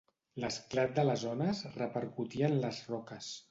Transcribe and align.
L'esclat 0.43 0.95
de 0.99 1.03
les 1.09 1.27
ones 1.33 1.63
repercutia 1.77 2.51
en 2.51 2.59
les 2.67 2.83
roques. 2.93 3.33